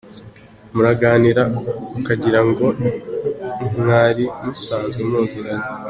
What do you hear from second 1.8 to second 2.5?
ukagira